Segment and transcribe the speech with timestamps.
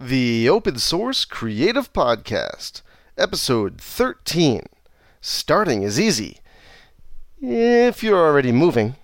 [0.00, 2.82] The Open Source Creative Podcast,
[3.16, 4.62] Episode 13.
[5.20, 6.38] Starting is easy.
[7.42, 8.94] If you're already moving.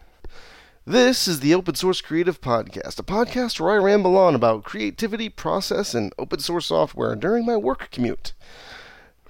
[0.87, 5.29] This is the Open Source Creative Podcast, a podcast where I ramble on about creativity,
[5.29, 8.33] process, and open source software during my work commute.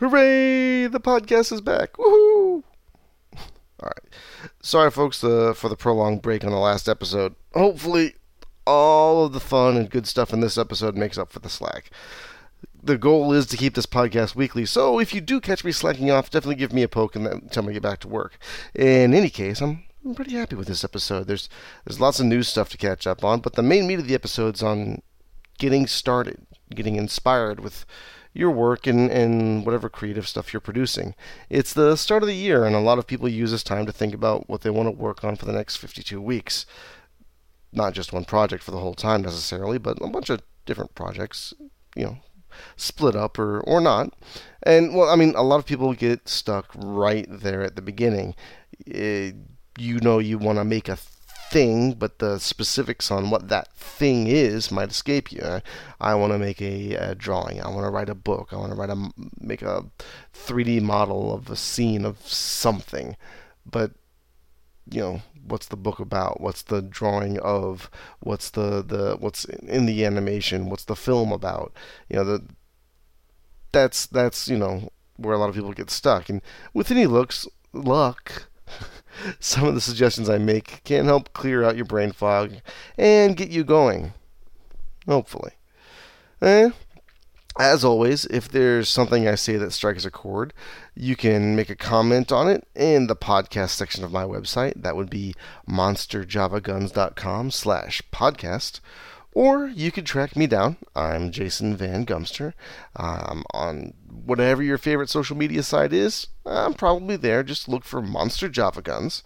[0.01, 0.87] Hooray!
[0.87, 1.95] The podcast is back.
[1.95, 2.63] Woohoo!
[3.37, 3.41] All
[3.85, 4.15] right.
[4.61, 7.35] Sorry, folks, uh, for the prolonged break on the last episode.
[7.55, 8.17] Hopefully,
[8.67, 11.91] all of the fun and good stuff in this episode makes up for the slack.
[12.83, 16.11] The goal is to keep this podcast weekly, so if you do catch me slacking
[16.11, 18.39] off, definitely give me a poke and then tell me to get back to work.
[18.75, 21.27] In any case, I'm I'm pretty happy with this episode.
[21.27, 21.49] There's
[21.85, 24.15] there's lots of new stuff to catch up on, but the main meat of the
[24.15, 25.01] episode's on
[25.59, 27.87] getting started, getting inspired with
[28.35, 31.15] your work and, and whatever creative stuff you're producing.
[31.49, 33.93] It's the start of the year, and a lot of people use this time to
[33.93, 36.67] think about what they want to work on for the next 52 weeks.
[37.75, 41.53] Not just one project for the whole time necessarily, but a bunch of different projects,
[41.97, 42.19] you know,
[42.77, 44.15] split up or, or not.
[44.63, 48.35] And, well, I mean, a lot of people get stuck right there at the beginning.
[48.87, 49.35] It,
[49.79, 50.99] you know you want to make a
[51.51, 55.43] thing, but the specifics on what that thing is might escape you.
[55.43, 55.63] I,
[56.01, 57.61] I want to make a, a, drawing.
[57.61, 58.49] I want to write a book.
[58.53, 59.11] I want to write a
[59.41, 59.85] make a
[60.33, 63.17] 3D model of a scene of something,
[63.65, 63.93] but
[64.91, 66.41] you know what's the book about?
[66.41, 67.91] What's the drawing of?
[68.21, 70.71] What's the the what's in the animation?
[70.71, 71.73] What's the film about?
[72.09, 72.45] You know the
[73.73, 76.29] that's that's you know where a lot of people get stuck.
[76.29, 76.43] And
[76.73, 78.49] with any looks luck
[79.41, 82.55] some of the suggestions I make can help clear out your brain fog
[82.97, 84.13] and get you going.
[85.07, 85.53] Hopefully.
[86.41, 86.71] Eh,
[87.59, 90.53] as always, if there's something I say that strikes a chord,
[90.95, 94.83] you can make a comment on it in the podcast section of my website.
[94.83, 95.35] That would be
[95.69, 98.81] monsterjavaguns.com slash podcast.
[99.33, 100.77] Or you could track me down.
[100.95, 102.55] I'm Jason Van Gumster.
[102.97, 107.43] Um, on whatever your favorite social media site is, I'm probably there.
[107.43, 109.25] Just look for Monster Java Guns.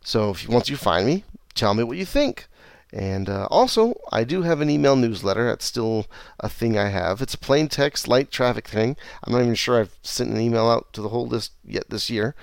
[0.00, 1.24] So if you, once you find me,
[1.54, 2.48] tell me what you think.
[2.94, 5.48] And uh, also, I do have an email newsletter.
[5.48, 6.06] That's still
[6.38, 7.20] a thing I have.
[7.20, 8.96] It's a plain text, light traffic thing.
[9.24, 12.08] I'm not even sure I've sent an email out to the whole list yet this
[12.08, 12.36] year.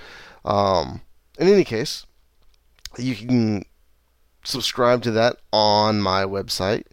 [0.43, 1.03] Um,
[1.39, 2.05] in any case,
[2.97, 3.63] you can
[4.43, 6.83] subscribe to that on my website,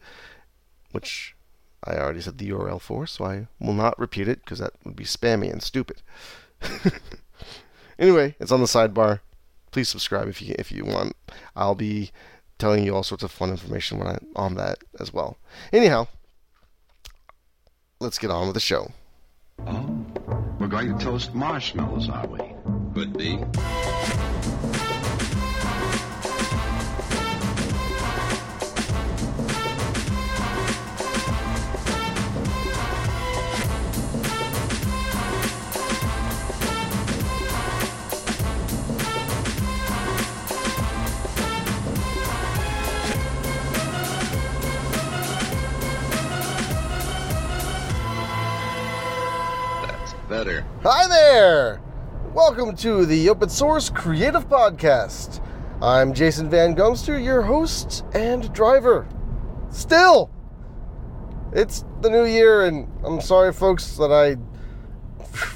[0.92, 1.34] which
[1.82, 4.94] I already said the URL for, so I will not repeat it because that would
[4.94, 6.00] be spammy and stupid.
[7.98, 9.18] anyway, it's on the sidebar.
[9.72, 11.16] Please subscribe if you if you want.
[11.56, 12.12] I'll be
[12.58, 15.38] telling you all sorts of fun information when I on that as well.
[15.72, 16.08] Anyhow,
[18.00, 18.92] let's get on with the show.
[19.66, 20.06] Oh,
[20.58, 22.38] we're going to toast marshmallows, are we?
[22.94, 23.38] Could be.
[50.44, 50.65] Better.
[50.84, 51.82] Hi there!
[52.32, 55.44] Welcome to the Open Source Creative Podcast.
[55.82, 59.09] I'm Jason Van Gumster, your host and driver.
[59.71, 60.31] Still!
[61.53, 64.37] It's the new year, and I'm sorry, folks, that I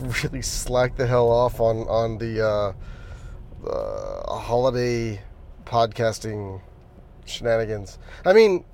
[0.24, 5.22] really slacked the hell off on, on the uh, holiday
[5.64, 6.60] podcasting
[7.24, 8.00] shenanigans.
[8.26, 8.64] I mean,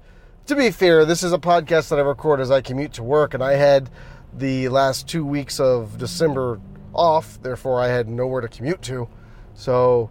[0.46, 3.34] to be fair, this is a podcast that I record as I commute to work,
[3.34, 3.90] and I had
[4.36, 6.60] the last two weeks of December
[6.94, 9.08] off, therefore I had nowhere to commute to.
[9.54, 10.10] So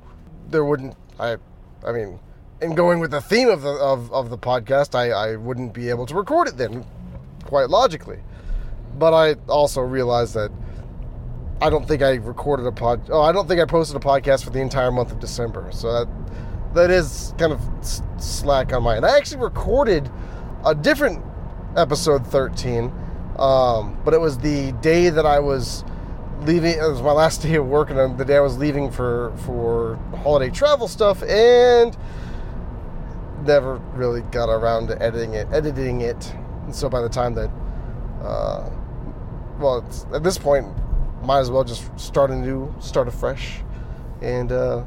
[0.49, 1.37] there wouldn't I
[1.85, 2.19] I mean
[2.61, 5.89] in going with the theme of the of, of the podcast, I, I wouldn't be
[5.89, 6.85] able to record it then,
[7.45, 8.19] quite logically.
[8.97, 10.51] But I also realized that
[11.61, 14.43] I don't think I recorded a pod oh I don't think I posted a podcast
[14.43, 15.69] for the entire month of December.
[15.71, 16.07] So that
[16.73, 17.61] that is kind of
[18.17, 19.05] slack on my end.
[19.05, 20.09] I actually recorded
[20.65, 21.23] a different
[21.75, 22.91] episode 13
[23.39, 25.83] um, but it was the day that I was
[26.41, 26.77] leaving.
[26.77, 29.97] It was my last day of work, and the day I was leaving for for
[30.23, 31.95] holiday travel stuff, and
[33.45, 35.47] never really got around to editing it.
[35.51, 36.33] Editing it,
[36.65, 37.49] and so by the time that,
[38.23, 38.69] uh,
[39.59, 40.67] well, at this point,
[41.23, 43.59] might as well just start anew, start afresh,
[44.21, 44.83] and uh,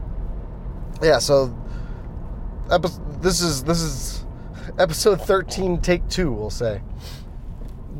[1.02, 1.18] yeah.
[1.18, 1.54] So,
[2.70, 2.88] epi-
[3.20, 4.24] this is this is
[4.78, 6.82] episode thirteen, take two, we'll say.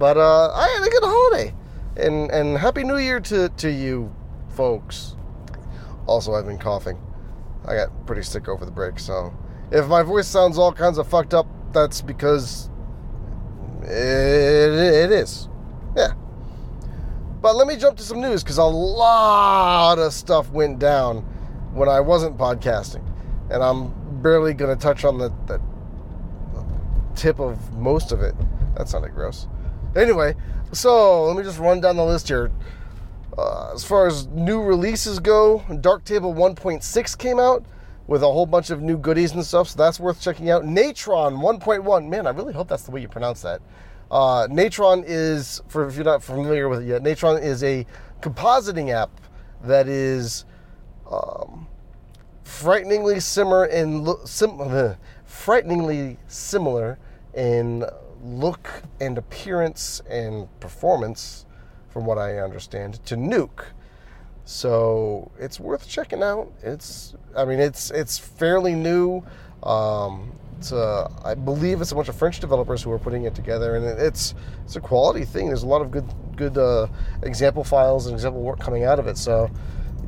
[0.00, 1.54] But uh, I had a good holiday,
[1.98, 4.10] and and happy New Year to to you,
[4.48, 5.14] folks.
[6.06, 6.98] Also, I've been coughing.
[7.66, 9.30] I got pretty sick over the break, so
[9.70, 12.70] if my voice sounds all kinds of fucked up, that's because
[13.82, 15.50] it, it is.
[15.94, 16.14] Yeah.
[17.42, 21.18] But let me jump to some news because a lot of stuff went down
[21.74, 23.04] when I wasn't podcasting.
[23.50, 23.92] And I'm
[24.22, 25.60] barely going to touch on the, the
[27.14, 28.34] tip of most of it.
[28.76, 29.46] That sounded gross.
[29.96, 30.34] Anyway,
[30.72, 32.50] so let me just run down the list here.
[33.36, 37.64] Uh, as far as new releases go, Darktable 1.6 came out
[38.06, 40.64] with a whole bunch of new goodies and stuff, so that's worth checking out.
[40.64, 43.60] Natron 1.1, man, I really hope that's the way you pronounce that.
[44.10, 47.86] Uh, Natron is, for if you're not familiar with it yet, Natron is a
[48.20, 49.10] compositing app
[49.62, 50.44] that is
[51.10, 51.66] um,
[52.42, 54.94] frighteningly similar in sim- uh,
[55.24, 56.98] frighteningly similar
[57.34, 57.84] in
[58.22, 61.46] look and appearance and performance,
[61.88, 63.64] from what I understand, to Nuke.
[64.44, 66.52] So it's worth checking out.
[66.62, 69.22] It's, I mean, it's it's fairly new.
[69.62, 73.34] Um, it's a, I believe it's a bunch of French developers who are putting it
[73.34, 74.34] together, and it's
[74.64, 75.46] it's a quality thing.
[75.46, 76.06] There's a lot of good
[76.36, 76.86] good uh,
[77.22, 79.16] example files and example work coming out of it.
[79.16, 79.50] So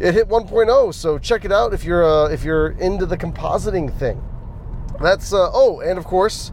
[0.01, 0.95] it hit 1.0.
[0.95, 4.23] So check it out if you're uh, if you're into the compositing thing.
[5.01, 6.53] That's uh, oh, and of course,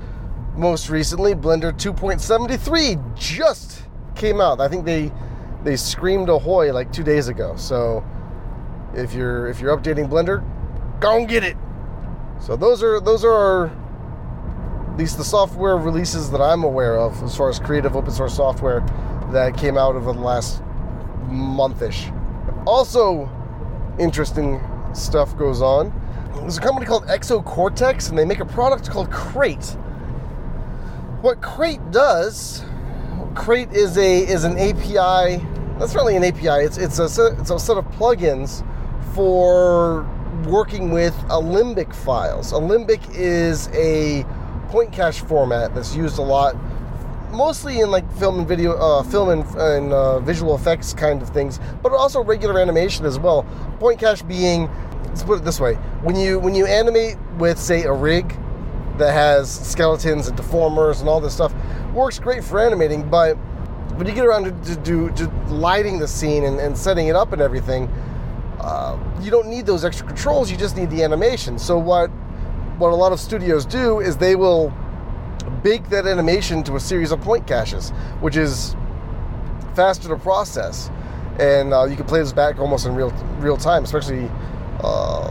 [0.55, 3.83] most recently, Blender 2.73 just
[4.15, 4.59] came out.
[4.59, 5.11] I think they
[5.63, 7.55] they screamed ahoy like two days ago.
[7.55, 8.03] So
[8.93, 10.43] if you're if you're updating Blender,
[10.99, 11.57] go and get it.
[12.39, 13.67] So those are those are our,
[14.91, 18.35] at least the software releases that I'm aware of as far as creative open source
[18.35, 18.81] software
[19.31, 20.61] that came out over the last
[21.27, 22.09] monthish.
[22.65, 23.29] Also,
[23.99, 24.61] interesting
[24.93, 25.93] stuff goes on.
[26.35, 29.75] There's a company called ExoCortex, and they make a product called Crate.
[31.21, 32.63] What Crate does,
[33.36, 35.45] Crate is a is an API.
[35.77, 36.63] That's really an API.
[36.63, 38.66] It's it's a set, it's a set of plugins
[39.13, 40.07] for
[40.48, 42.54] working with Alembic files.
[42.54, 44.24] Alembic is a
[44.69, 46.56] point cache format that's used a lot,
[47.31, 51.27] mostly in like film and video, uh, film and, and uh, visual effects kind of
[51.31, 53.44] things, but also regular animation as well.
[53.81, 54.69] Point cache being,
[55.04, 58.39] let's put it this way: when you when you animate with say a rig
[58.99, 61.53] that has skeletons and deformers and all this stuff,
[61.93, 63.35] works great for animating, but
[63.95, 67.15] when you get around to, to do to lighting the scene and, and setting it
[67.15, 67.87] up and everything,
[68.59, 70.49] uh, you don't need those extra controls.
[70.49, 71.59] You just need the animation.
[71.59, 72.09] So what
[72.77, 74.73] what a lot of studios do is they will
[75.63, 77.89] bake that animation to a series of point caches,
[78.21, 78.75] which is
[79.75, 80.89] faster to process,
[81.39, 84.29] and uh, you can play this back almost in real real time, especially
[84.81, 85.29] uh,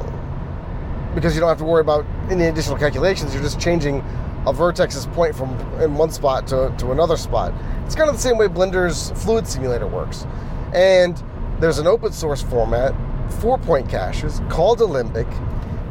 [1.14, 3.34] because you don't have to worry about any additional calculations.
[3.34, 4.04] You're just changing
[4.46, 7.52] a vertex's point from in one spot to, to another spot.
[7.84, 10.26] It's kind of the same way Blender's Fluid Simulator works,
[10.72, 11.22] and
[11.60, 12.94] there's an open source format
[13.40, 15.26] for point caches called Alembic,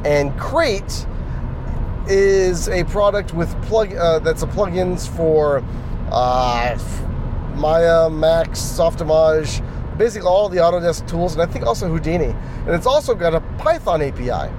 [0.05, 1.05] and Crate
[2.07, 5.63] is a product with plug uh, that's a plugins for
[6.11, 6.77] uh,
[7.55, 9.61] Maya, Max, Softimage,
[9.97, 12.33] basically all the Autodesk tools, and I think also Houdini.
[12.65, 14.51] And it's also got a Python API,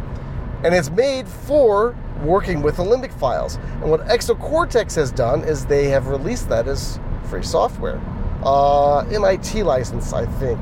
[0.64, 3.56] and it's made for working with Alembic files.
[3.80, 6.98] And what ExoCortex has done is they have released that as
[7.30, 8.00] free software,
[8.42, 10.60] uh, MIT license, I think.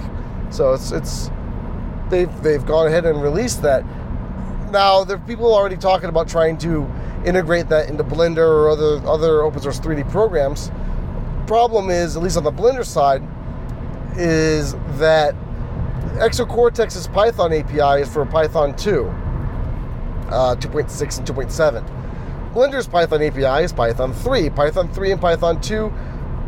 [0.50, 1.30] So it's it's
[2.10, 3.84] they've they've gone ahead and released that.
[4.70, 6.90] Now there are people already talking about trying to
[7.24, 10.70] integrate that into Blender or other other open source 3D programs.
[11.46, 13.22] Problem is, at least on the Blender side,
[14.16, 15.34] is that
[16.16, 19.04] ExoCortex's Python API is for Python 2,
[20.28, 22.52] uh, 2.6 and 2.7.
[22.52, 24.50] Blender's Python API is Python 3.
[24.50, 25.92] Python 3 and Python 2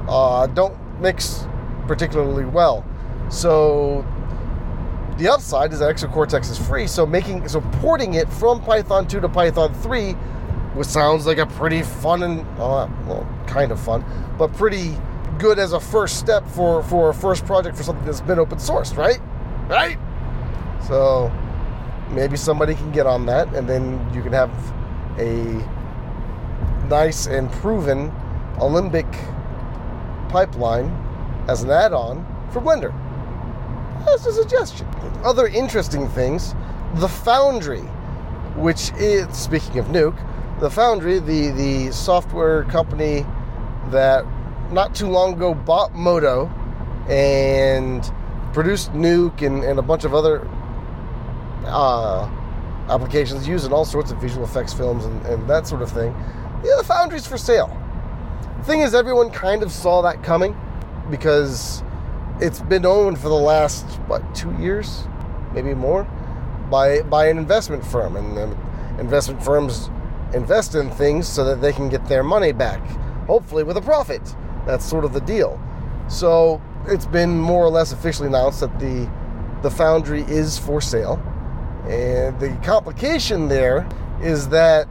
[0.08, 1.46] uh, don't mix
[1.86, 2.84] particularly well.
[3.30, 4.06] So
[5.18, 9.20] the upside is that ExoCortex is free, so making so porting it from Python 2
[9.20, 10.14] to Python 3
[10.74, 14.04] which sounds like a pretty fun and uh, well, kind of fun,
[14.38, 14.96] but pretty
[15.38, 18.58] good as a first step for for a first project for something that's been open
[18.58, 19.18] sourced, right?
[19.68, 19.98] Right?
[20.86, 21.32] So
[22.10, 24.50] maybe somebody can get on that, and then you can have
[25.18, 25.42] a
[26.88, 28.12] nice and proven
[28.58, 29.06] Alembic
[30.28, 30.90] pipeline
[31.48, 32.92] as an add-on for Blender.
[34.04, 34.86] That's a suggestion.
[35.24, 36.54] Other interesting things,
[36.94, 37.82] the Foundry,
[38.56, 40.18] which is speaking of Nuke,
[40.60, 43.26] the Foundry, the the software company
[43.90, 44.24] that
[44.72, 46.46] not too long ago bought Modo
[47.08, 48.10] and
[48.52, 50.46] produced Nuke and, and a bunch of other
[51.66, 52.28] uh,
[52.88, 56.12] applications using all sorts of visual effects films and, and that sort of thing.
[56.64, 57.68] Yeah, the Foundry's for sale.
[58.58, 60.56] The thing is, everyone kind of saw that coming
[61.10, 61.82] because
[62.40, 65.04] it's been owned for the last what two years,
[65.52, 66.04] maybe more,
[66.70, 68.56] by by an investment firm, and
[68.98, 69.90] investment firms
[70.34, 72.84] invest in things so that they can get their money back,
[73.26, 74.22] hopefully with a profit.
[74.66, 75.60] That's sort of the deal.
[76.08, 79.10] So it's been more or less officially announced that the
[79.62, 81.20] the foundry is for sale,
[81.88, 83.88] and the complication there
[84.22, 84.88] is that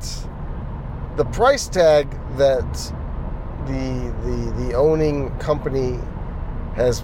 [1.16, 2.72] the price tag that
[3.66, 6.00] the the the owning company
[6.76, 7.04] has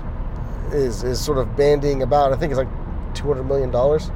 [0.71, 2.33] is is sort of banding about.
[2.33, 4.11] I think it's like two hundred million dollars.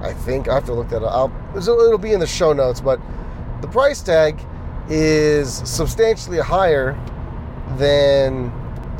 [0.00, 1.32] I think I have to look that up.
[1.54, 3.00] I'll, it'll be in the show notes, but
[3.60, 4.38] the price tag
[4.88, 6.92] is substantially higher
[7.78, 8.48] than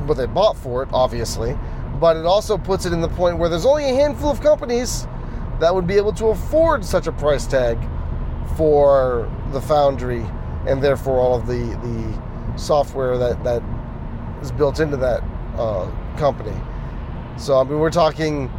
[0.07, 1.59] what they bought for it, obviously.
[2.01, 5.07] But it also puts it in the point where there's only a handful of companies
[5.61, 7.79] that would be able to afford such a price tag
[8.57, 10.25] for the foundry
[10.67, 13.63] and therefore all of the, the software that, that
[14.41, 15.23] is built into that
[15.57, 16.57] uh, company.
[17.37, 18.51] So, I mean, we're talking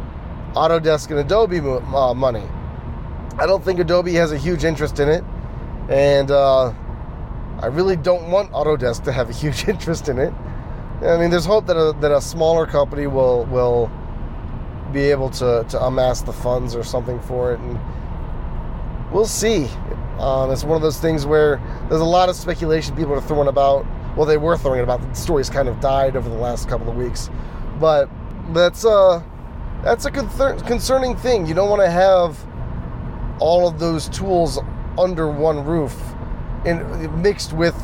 [0.54, 2.44] Autodesk and Adobe uh, money.
[3.38, 5.24] I don't think Adobe has a huge interest in it.
[5.88, 6.72] And uh,
[7.60, 10.32] I really don't want Autodesk to have a huge interest in it.
[11.02, 13.90] I mean, there's hope that a, that a smaller company will will
[14.92, 17.78] be able to, to amass the funds or something for it, and
[19.12, 19.66] we'll see.
[20.18, 23.48] Um, it's one of those things where there's a lot of speculation people are throwing
[23.48, 23.86] about.
[24.16, 25.02] Well, they were throwing about.
[25.02, 27.28] The story's kind of died over the last couple of weeks,
[27.78, 28.08] but
[28.52, 29.22] that's uh
[29.82, 31.46] that's a concerning thing.
[31.46, 32.38] You don't want to have
[33.38, 34.58] all of those tools
[34.98, 35.94] under one roof,
[36.64, 37.76] and mixed with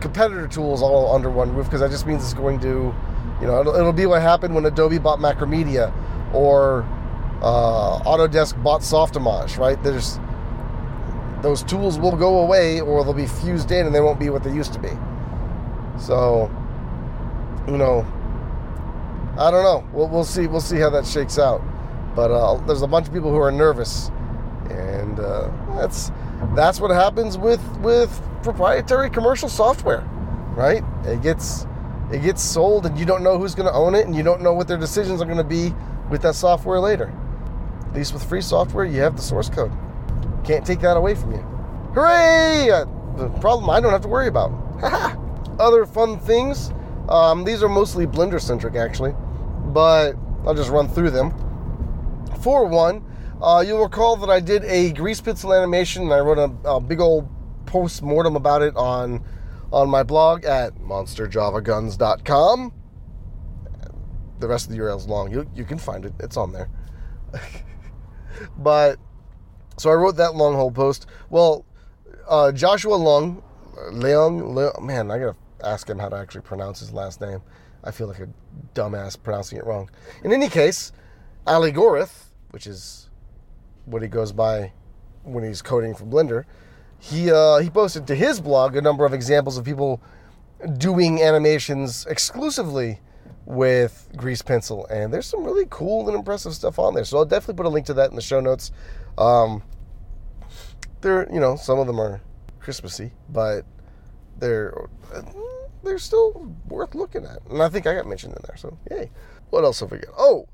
[0.00, 2.94] competitor tools all under one roof because that just means it's going to,
[3.40, 5.92] you know, it'll, it'll be what happened when Adobe bought Macromedia
[6.34, 6.82] or
[7.42, 9.82] uh, Autodesk bought Softimage, right?
[9.82, 10.18] There's
[11.42, 14.44] those tools will go away or they'll be fused in and they won't be what
[14.44, 14.90] they used to be.
[15.98, 16.50] So,
[17.66, 18.06] you know,
[19.38, 19.88] I don't know.
[19.92, 20.46] We'll, we'll see.
[20.46, 21.62] We'll see how that shakes out.
[22.14, 24.10] But uh, there's a bunch of people who are nervous,
[24.68, 26.10] and uh, that's
[26.54, 28.10] that's what happens with with
[28.42, 30.00] proprietary commercial software,
[30.56, 30.82] right?
[31.04, 31.66] It gets
[32.12, 34.42] it gets sold and you don't know who's going to own it and you don't
[34.42, 35.74] know what their decisions are going to be
[36.10, 37.12] with that software later.
[37.86, 39.72] At least with free software, you have the source code.
[40.44, 41.38] Can't take that away from you.
[41.94, 42.70] Hooray!
[42.70, 42.84] Uh,
[43.16, 44.50] the problem I don't have to worry about.
[45.60, 46.72] Other fun things.
[47.08, 49.14] Um, these are mostly Blender centric, actually,
[49.66, 50.14] but
[50.46, 51.32] I'll just run through them.
[52.40, 53.04] For one,
[53.42, 56.80] uh, you'll recall that I did a grease pencil animation and I wrote a, a
[56.80, 57.28] big old
[57.66, 59.24] post mortem about it on
[59.72, 62.72] on my blog at monsterjavaguns.com.
[64.40, 65.30] The rest of the URL is long.
[65.30, 66.12] You, you can find it.
[66.18, 66.68] It's on there.
[68.58, 68.98] but
[69.76, 71.06] so I wrote that long hole post.
[71.28, 71.64] Well,
[72.28, 73.42] uh, Joshua Long,
[73.90, 77.42] Leong, man, I gotta ask him how to actually pronounce his last name.
[77.82, 78.28] I feel like a
[78.74, 79.90] dumbass pronouncing it wrong.
[80.22, 80.92] In any case,
[81.46, 83.08] Aligorith, which is
[83.86, 84.72] what he goes by
[85.22, 86.44] when he's coding for Blender,
[87.00, 90.00] he uh, he posted to his blog a number of examples of people
[90.76, 93.00] doing animations exclusively
[93.46, 97.04] with grease pencil and there's some really cool and impressive stuff on there.
[97.04, 98.70] So i'll definitely put a link to that in the show notes.
[99.18, 99.62] Um,
[101.00, 102.20] they're you know some of them are
[102.60, 103.64] christmassy but
[104.38, 104.88] they're
[105.82, 107.38] they're still worth looking at.
[107.50, 109.10] And i think i got mentioned in there so yay.
[109.48, 110.14] What else have we got?
[110.18, 110.46] Oh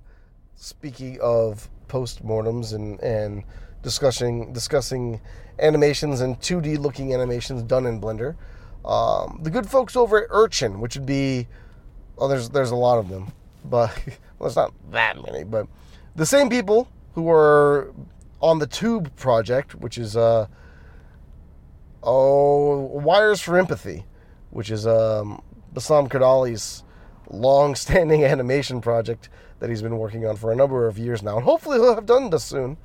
[0.54, 3.42] speaking of post-mortems and and
[3.82, 5.20] discussing discussing
[5.58, 8.36] animations and 2D looking animations done in Blender.
[8.84, 11.48] Um, the good folks over at Urchn, which would be,
[12.16, 13.32] well, there's there's a lot of them,
[13.64, 13.90] but
[14.38, 15.66] well, it's not that many, but
[16.14, 17.92] the same people who are
[18.40, 20.46] on the Tube project, which is uh,
[22.02, 24.04] oh Wires for Empathy,
[24.50, 25.42] which is um,
[25.72, 26.84] Bassam Kurdali's
[27.28, 29.28] long-standing animation project
[29.58, 32.06] that he's been working on for a number of years now, and hopefully he'll have
[32.06, 32.76] done this soon.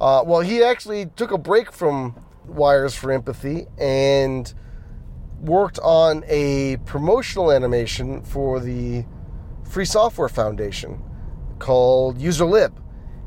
[0.00, 2.14] Uh, well, he actually took a break from
[2.46, 4.52] Wires for Empathy and
[5.40, 9.04] worked on a promotional animation for the
[9.64, 11.02] Free Software Foundation
[11.58, 12.72] called UserLib.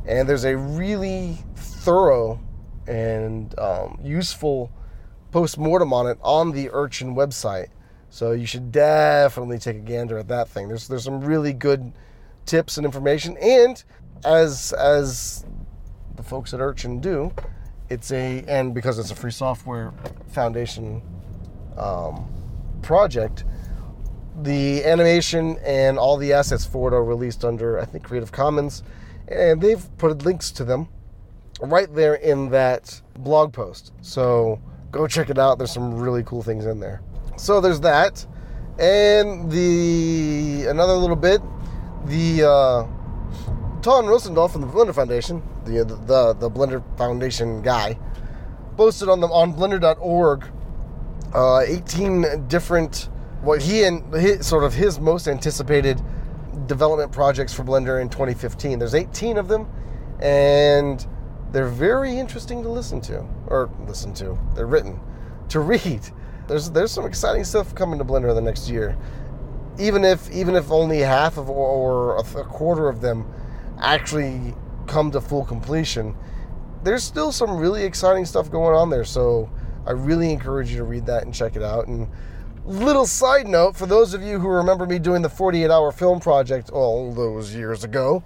[0.06, 2.40] And there's a really thorough
[2.88, 4.72] and um, useful
[5.32, 7.70] post mortem on it on the Urchn website.
[8.10, 10.68] So you should definitely take a gander at that thing.
[10.68, 11.94] There's there's some really good
[12.46, 13.84] tips and information, and
[14.26, 15.46] as as
[16.20, 17.32] the folks at Urchn do.
[17.90, 19.94] It's a and because it's a free software
[20.28, 21.02] foundation
[21.78, 22.28] um,
[22.82, 23.46] project,
[24.44, 28.84] the animation and all the assets for it are released under I think Creative Commons,
[29.30, 30.90] and they've put links to them
[31.62, 33.94] right there in that blog post.
[34.02, 34.62] So
[34.92, 35.58] go check it out.
[35.58, 37.02] There's some really cool things in there.
[37.38, 38.26] So there's that,
[38.78, 41.42] and the another little bit,
[42.06, 42.99] the uh,
[43.82, 47.98] Ton Roosendaal from the Blender Foundation, the, the the Blender Foundation guy,
[48.76, 50.46] posted on the on Blender.org
[51.34, 53.10] uh, 18 different
[53.42, 56.02] what he and his, sort of his most anticipated
[56.66, 58.80] development projects for Blender in 2015.
[58.80, 59.70] There's 18 of them,
[60.22, 61.06] and
[61.52, 64.38] they're very interesting to listen to, or listen to.
[64.56, 65.00] They're written
[65.50, 66.02] to read.
[66.48, 68.98] There's there's some exciting stuff coming to Blender the next year.
[69.78, 73.32] Even if even if only half of or, a quarter of them
[73.80, 74.54] actually
[74.88, 76.16] come to full completion,
[76.84, 79.04] there's still some really exciting stuff going on there.
[79.04, 79.50] So
[79.86, 81.88] I really encourage you to read that and check it out.
[81.88, 82.08] And
[82.66, 86.20] little side note for those of you who remember me doing the 48 hour film
[86.20, 88.24] project all those years ago,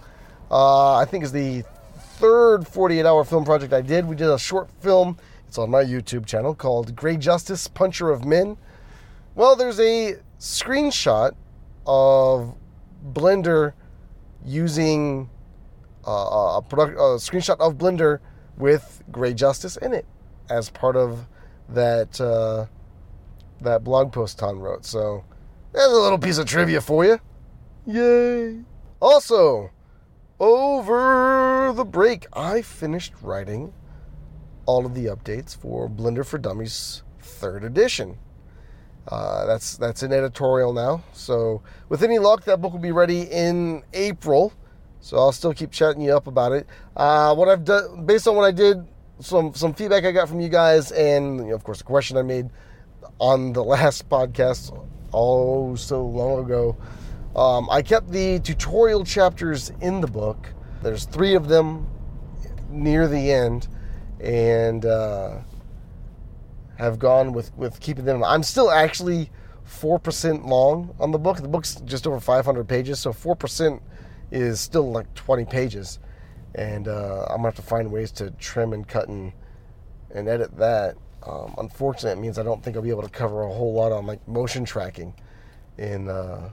[0.51, 1.63] uh, I think is the
[2.17, 4.05] third 48 hour film project I did.
[4.05, 5.17] We did a short film.
[5.47, 8.57] It's on my YouTube channel called Grey Justice Puncher of Men.
[9.35, 11.35] Well, there's a screenshot
[11.85, 12.55] of
[13.13, 13.73] Blender
[14.45, 15.29] using
[16.09, 18.19] a, product, a screenshot of Blender
[18.57, 20.05] with Grey Justice in it
[20.49, 21.27] as part of
[21.69, 22.65] that uh,
[23.61, 24.85] that blog post Ton wrote.
[24.85, 25.23] So
[25.71, 27.19] there's a little piece of trivia for you.
[27.85, 28.63] Yay!
[28.99, 29.71] Also,
[30.39, 33.73] over the break, I finished writing
[34.65, 38.17] all of the updates for Blender for Dummies third edition.
[39.07, 41.03] Uh, that's that's an editorial now.
[41.11, 44.53] So with any luck, that book will be ready in April.
[45.03, 46.65] So I'll still keep chatting you up about it.
[46.95, 48.87] Uh, what I've done, based on what I did,
[49.19, 52.15] some some feedback I got from you guys, and you know, of course the question
[52.15, 52.49] I made
[53.19, 54.71] on the last podcast,
[55.13, 56.77] oh so long ago.
[57.35, 60.53] Um, I kept the tutorial chapters in the book.
[60.81, 61.85] There's three of them
[62.69, 63.67] near the end,
[64.21, 65.39] and uh,
[66.77, 68.23] have gone with with keeping them.
[68.23, 69.31] I'm still actually
[69.65, 71.41] four percent long on the book.
[71.41, 73.81] The book's just over 500 pages, so four percent
[74.31, 75.99] is still like 20 pages,
[76.55, 79.33] and uh, I'm gonna have to find ways to trim and cut and
[80.13, 80.95] and edit that.
[81.25, 83.91] Um, unfortunately, it means I don't think I'll be able to cover a whole lot
[83.91, 85.13] on like motion tracking
[85.77, 86.49] in uh,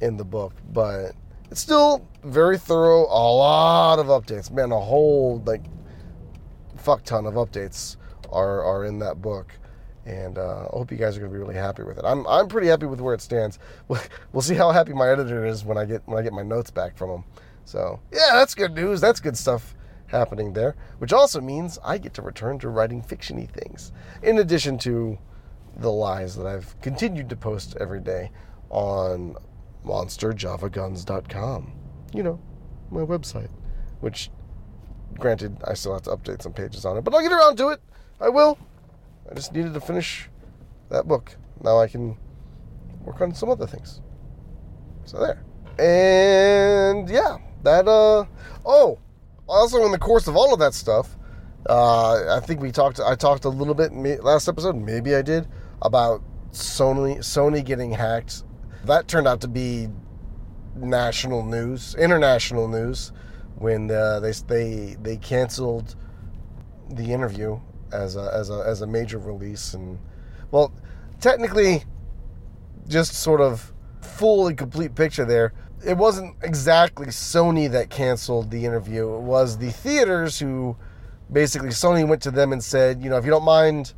[0.00, 1.12] in the book, but
[1.50, 3.02] it's still very thorough.
[3.02, 4.72] A lot of updates, man.
[4.72, 5.62] A whole like
[6.76, 7.96] fuck ton of updates
[8.30, 9.52] are are in that book,
[10.10, 12.04] and uh, I hope you guys are going to be really happy with it.
[12.04, 13.58] I'm I'm pretty happy with where it stands.
[13.88, 14.00] We'll,
[14.32, 16.70] we'll see how happy my editor is when I get when I get my notes
[16.70, 17.24] back from him.
[17.64, 19.00] So yeah, that's good news.
[19.00, 19.74] That's good stuff
[20.08, 23.92] happening there, which also means I get to return to writing fictiony things,
[24.22, 25.18] in addition to
[25.76, 28.32] the lies that I've continued to post every day
[28.70, 29.36] on
[29.86, 31.72] monsterjavaguns.com.
[32.12, 32.40] You know,
[32.90, 33.50] my website,
[34.00, 34.30] which
[35.18, 37.68] granted I still have to update some pages on it, but I'll get around to
[37.68, 37.80] it.
[38.20, 38.58] I will.
[39.28, 40.28] I just needed to finish
[40.90, 41.36] that book.
[41.62, 42.16] Now I can
[43.04, 44.00] work on some other things.
[45.04, 45.42] So there.
[45.78, 48.24] And yeah, that uh
[48.64, 48.98] oh,
[49.48, 51.16] also in the course of all of that stuff,
[51.68, 53.00] uh, I think we talked.
[53.00, 54.76] I talked a little bit last episode.
[54.76, 55.46] Maybe I did
[55.82, 58.44] about Sony Sony getting hacked.
[58.84, 59.88] That turned out to be
[60.76, 63.12] national news, international news,
[63.56, 65.96] when uh, they they they canceled
[66.88, 67.60] the interview
[67.92, 69.98] as a as a as a major release and
[70.50, 70.72] well,
[71.20, 71.84] technically,
[72.88, 75.52] just sort of full and complete picture there
[75.84, 79.14] it wasn't exactly Sony that canceled the interview.
[79.14, 80.76] It was the theaters who
[81.32, 83.94] basically Sony went to them and said, you know, if you don't mind,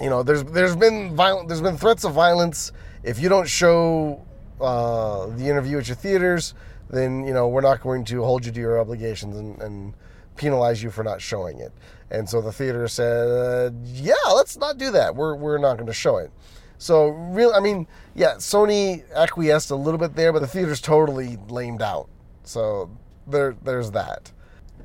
[0.00, 2.72] you know, there's there's been violent there's been threats of violence.
[3.02, 4.24] If you don't show
[4.60, 6.54] uh, the interview at your theaters,
[6.90, 9.94] then you know we're not going to hold you to your obligations and, and
[10.36, 11.72] penalize you for not showing it.
[12.10, 15.16] And so the theater said, yeah, let's not do that.
[15.16, 16.30] We're we're not going to show it.
[16.78, 21.38] So real, I mean, yeah, Sony acquiesced a little bit there, but the theater's totally
[21.48, 22.08] lamed out.
[22.44, 22.90] So
[23.26, 24.30] there, there's that.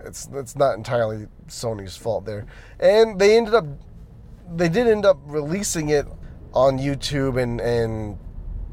[0.05, 2.47] It's it's not entirely Sony's fault there,
[2.79, 3.65] and they ended up,
[4.55, 6.07] they did end up releasing it
[6.53, 8.17] on YouTube and and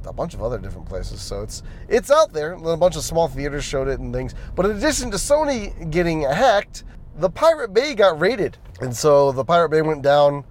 [0.06, 1.20] a bunch of other different places.
[1.20, 2.52] So it's it's out there.
[2.52, 4.34] A bunch of small theaters showed it and things.
[4.54, 6.84] But in addition to Sony getting hacked,
[7.16, 10.44] the Pirate Bay got raided, and so the Pirate Bay went down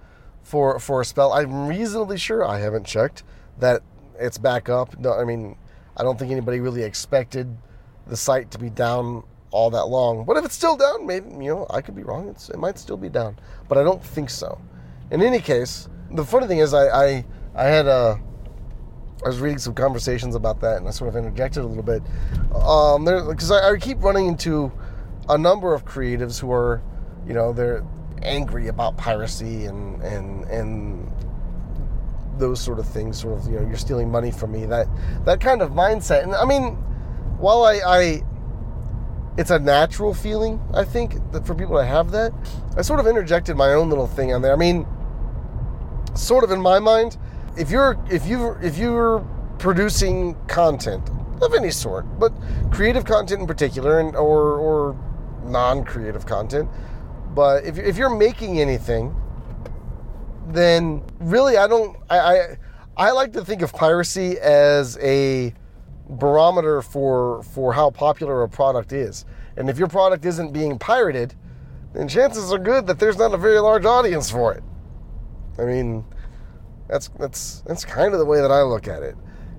[0.43, 1.33] for for a spell.
[1.33, 3.23] I'm reasonably sure I haven't checked
[3.59, 3.81] that
[4.19, 4.97] it's back up.
[4.99, 5.57] No, I mean,
[5.95, 7.55] I don't think anybody really expected
[8.05, 10.25] the site to be down all that long.
[10.25, 12.29] But if it's still down, maybe you know I could be wrong.
[12.29, 14.59] It's, it might still be down, but I don't think so.
[15.11, 18.19] In any case, the funny thing is, I I, I had a
[19.23, 22.03] I was reading some conversations about that, and I sort of interjected a little bit.
[22.55, 24.71] Um, because I, I keep running into
[25.27, 26.81] a number of creatives who are,
[27.25, 27.83] you know, they're
[28.21, 31.11] angry about piracy and and and
[32.37, 33.19] those sort of things.
[33.19, 34.65] Sort of, you know, you're stealing money from me.
[34.65, 34.87] That
[35.25, 36.23] that kind of mindset.
[36.23, 36.75] And I mean,
[37.39, 38.23] while I, I
[39.37, 42.33] it's a natural feeling, I think, that for people to have that.
[42.75, 44.51] I sort of interjected my own little thing on there.
[44.51, 44.85] I mean,
[46.15, 47.17] sort of in my mind,
[47.57, 49.19] if you're if you if you're
[49.57, 51.09] producing content
[51.41, 52.31] of any sort, but
[52.71, 54.97] creative content in particular, and or or
[55.43, 56.69] non-creative content,
[57.33, 59.15] but if if you're making anything,
[60.47, 62.57] then really I don't I I,
[62.97, 65.53] I like to think of piracy as a
[66.09, 69.25] barometer for for how popular a product is.
[69.57, 71.33] And if your product isn't being pirated,
[71.93, 74.63] then chances are good that there's not a very large audience for it.
[75.57, 76.05] I mean,
[76.87, 79.15] that's that's that's kind of the way that I look at it.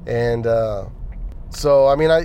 [0.06, 0.86] And uh,
[1.50, 2.20] so, I mean, I,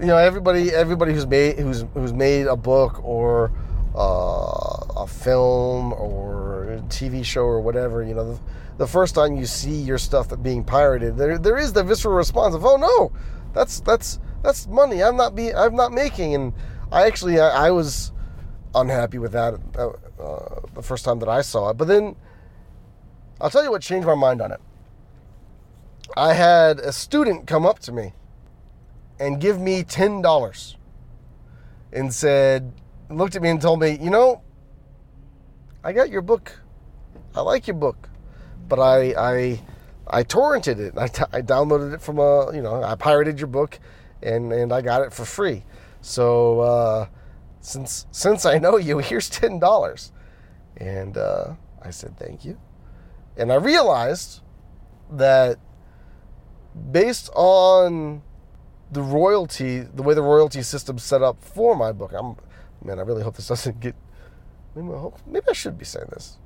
[0.00, 3.52] you know, everybody everybody who's made who's who's made a book or
[3.94, 8.40] uh, a film or a TV show or whatever, you know, the,
[8.78, 12.54] the first time you see your stuff being pirated, there there is the visceral response
[12.54, 13.12] of, oh no,
[13.52, 16.52] that's that's that's money I'm not be I'm not making, and
[16.90, 18.12] I actually I, I was
[18.74, 19.88] unhappy with that uh,
[20.22, 22.16] uh, the first time that I saw it, but then
[23.40, 24.60] I'll tell you what changed my mind on it.
[26.16, 28.12] I had a student come up to me
[29.18, 30.76] and give me ten dollars
[31.92, 32.72] and said,
[33.08, 34.42] looked at me and told me, you know,
[35.82, 36.60] I got your book.
[37.34, 38.08] I like your book,
[38.68, 39.60] but I I
[40.08, 40.94] I torrented it.
[40.96, 43.78] I, t- I downloaded it from a you know I pirated your book,
[44.22, 45.64] and and I got it for free.
[46.00, 47.06] So uh,
[47.60, 50.12] since since I know you, here's ten dollars,
[50.76, 52.58] and uh, I said thank you,
[53.40, 54.42] and I realized
[55.12, 55.58] that
[56.92, 58.22] based on
[58.92, 62.36] the royalty, the way the royalty system's set up for my book, I'm
[62.84, 63.94] man, I really hope this doesn't get.
[64.74, 66.38] Maybe I, hope, maybe I should be saying this.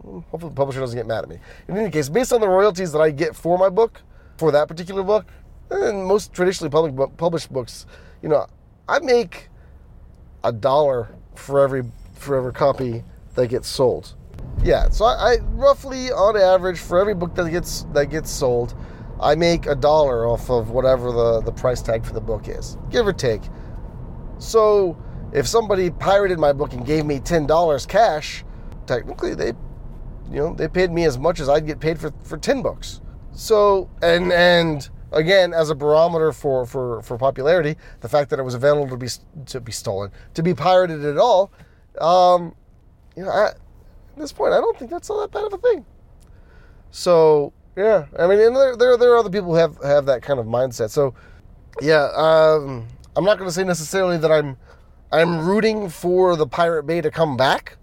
[0.00, 1.38] Hmm, hopefully, the publisher doesn't get mad at me.
[1.66, 4.00] In any case, based on the royalties that I get for my book,
[4.38, 5.26] for that particular book,
[5.70, 7.86] and most traditionally public published books,
[8.22, 8.46] you know,
[8.88, 9.48] I make
[10.44, 11.82] a dollar for every
[12.14, 13.02] for every copy
[13.34, 14.14] that gets sold.
[14.62, 18.74] Yeah, so I, I roughly, on average, for every book that gets that gets sold,
[19.20, 22.76] I make a dollar off of whatever the the price tag for the book is,
[22.90, 23.42] give or take.
[24.38, 24.96] So
[25.32, 28.44] if somebody pirated my book and gave me ten dollars cash,
[28.86, 29.52] technically they
[30.32, 33.02] you know, they paid me as much as I'd get paid for, for 10 books.
[33.32, 38.42] So, and, and again, as a barometer for, for, for popularity, the fact that it
[38.42, 39.08] was available to be,
[39.46, 41.52] to be stolen, to be pirated at all,
[42.00, 42.54] um,
[43.14, 43.52] you know, I,
[44.12, 45.84] at this point, I don't think that's all that bad of a thing.
[46.90, 50.22] So, yeah, I mean, and there, there, there are other people who have, have that
[50.22, 50.90] kind of mindset.
[50.90, 51.14] So,
[51.80, 54.56] yeah, um, I'm not going to say necessarily that I'm,
[55.10, 57.76] I'm rooting for the Pirate Bay to come back,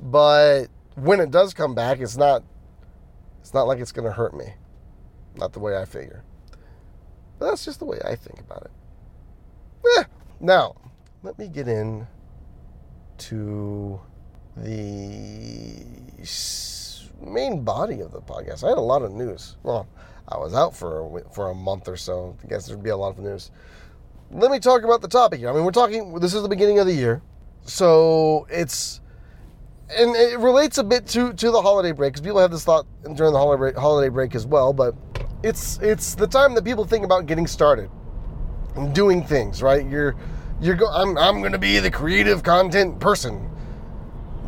[0.00, 2.42] but when it does come back, it's not
[3.40, 4.52] it's not like it's going to hurt me.
[5.36, 6.22] Not the way I figure.
[7.38, 8.70] But that's just the way I think about it.
[10.42, 10.74] Now,
[11.22, 12.06] let me get in
[13.18, 14.00] to
[14.56, 15.84] the
[17.20, 18.64] main body of the podcast.
[18.64, 19.56] I had a lot of news.
[19.62, 19.86] Well,
[20.28, 22.36] I was out for a, for a month or so.
[22.44, 23.50] I guess there'd be a lot of news.
[24.30, 25.44] Let me talk about the topic.
[25.44, 26.14] I mean, we're talking.
[26.20, 27.20] This is the beginning of the year,
[27.64, 29.00] so it's
[29.96, 32.86] and it relates a bit to to the holiday break because people have this thought
[33.02, 34.72] during the holiday holiday break as well.
[34.72, 34.94] But
[35.42, 37.90] it's it's the time that people think about getting started
[38.76, 39.62] and doing things.
[39.62, 39.84] Right?
[39.84, 40.14] You're
[40.60, 40.86] you're go.
[40.86, 43.49] I'm I'm going to be the creative content person.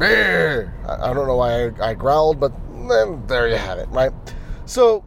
[0.01, 2.53] I, I don't know why I, I growled, but
[2.89, 3.89] then there you have it.
[3.91, 4.13] Right?
[4.67, 5.05] So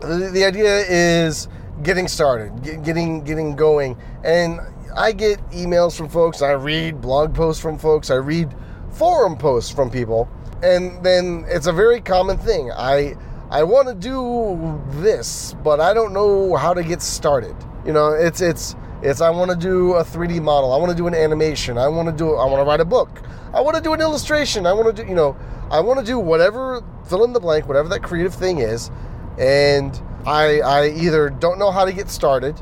[0.00, 1.48] the, the idea is
[1.82, 4.60] getting started, get, getting getting going, and
[4.96, 6.42] I get emails from folks.
[6.42, 8.10] I read blog posts from folks.
[8.10, 8.54] I read
[8.92, 10.28] forum posts from people,
[10.62, 12.70] and then it's a very common thing.
[12.72, 13.16] I
[13.50, 17.56] I want to do this, but I don't know how to get started.
[17.86, 20.72] You know, it's it's it's I want to do a 3D model.
[20.72, 21.78] I want to do an animation.
[21.78, 23.22] I want to do I want to write a book.
[23.52, 24.66] I want to do an illustration.
[24.66, 25.36] I want to do, you know,
[25.70, 28.90] I want to do whatever fill in the blank, whatever that creative thing is,
[29.38, 32.60] and I I either don't know how to get started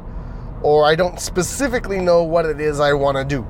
[0.63, 3.47] or I don't specifically know what it is I want to do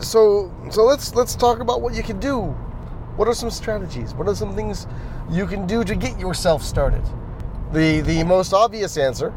[0.00, 2.42] so so let's let's talk about what you can do.
[3.16, 4.14] What are some strategies?
[4.14, 4.86] What are some things
[5.30, 7.02] you can do to get yourself started?
[7.72, 9.32] The the most obvious answer,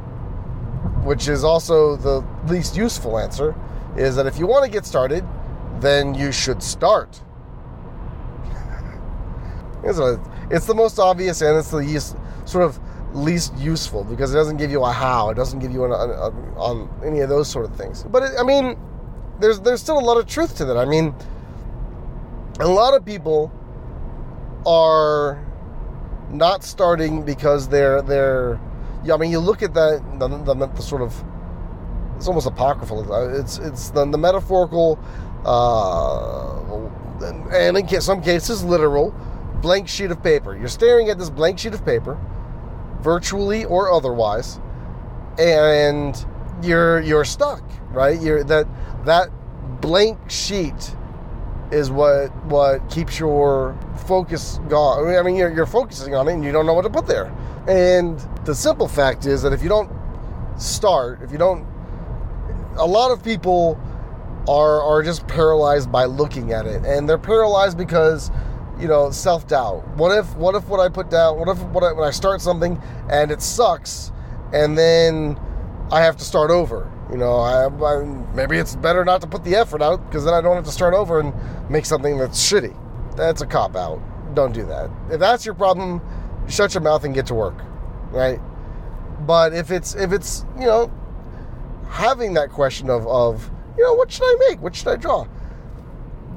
[1.05, 3.55] which is also the least useful answer,
[3.95, 5.23] is that if you want to get started,
[5.79, 7.21] then you should start.
[9.83, 12.79] it's, the most obvious and it's the least, sort of
[13.15, 16.89] least useful because it doesn't give you a how, it doesn't give you an, on
[17.05, 18.03] any of those sort of things.
[18.03, 18.77] But it, I mean,
[19.39, 20.77] there's there's still a lot of truth to that.
[20.77, 21.13] I mean,
[22.59, 23.51] a lot of people
[24.65, 25.43] are
[26.31, 28.59] not starting because they're they're.
[29.05, 31.13] Yeah, I mean, you look at that the, the, the sort of
[32.17, 33.35] it's almost apocryphal.
[33.39, 34.97] It's it's the, the metaphorical,
[35.45, 36.59] uh,
[37.53, 39.13] and in some cases literal,
[39.61, 40.57] blank sheet of paper.
[40.57, 42.17] You're staring at this blank sheet of paper,
[43.01, 44.59] virtually or otherwise,
[45.37, 46.25] and
[46.63, 48.19] you're you're stuck, right?
[48.19, 48.67] You're that
[49.05, 49.29] that
[49.81, 50.95] blank sheet
[51.71, 55.15] is what what keeps your focus gone.
[55.15, 57.33] I mean, you're, you're focusing on it and you don't know what to put there.
[57.67, 59.91] And the simple fact is that if you don't
[60.57, 61.65] start, if you don't,
[62.77, 63.79] a lot of people
[64.47, 68.31] are are just paralyzed by looking at it, and they're paralyzed because
[68.79, 69.87] you know self doubt.
[69.97, 71.39] What if what if what I put down?
[71.39, 74.11] What if what I, when I start something and it sucks,
[74.53, 75.39] and then
[75.91, 76.91] I have to start over?
[77.11, 78.03] You know, I, I,
[78.33, 80.71] maybe it's better not to put the effort out because then I don't have to
[80.71, 81.33] start over and
[81.69, 82.75] make something that's shitty.
[83.15, 84.01] That's a cop out.
[84.33, 84.89] Don't do that.
[85.11, 86.01] If that's your problem,
[86.49, 87.55] shut your mouth and get to work,
[88.15, 88.39] right?
[89.27, 90.91] But if it's if it's you know
[91.89, 94.61] having that question of of you know what should I make?
[94.61, 95.27] What should I draw?